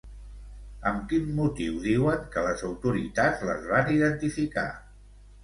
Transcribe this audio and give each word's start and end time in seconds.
Amb 0.91 1.03
quin 1.11 1.27
motiu 1.39 1.75
diuen 1.83 2.23
que 2.37 2.47
les 2.47 2.65
autoritats 2.71 3.45
les 3.51 3.69
van 3.75 3.93
identificar? 3.99 4.67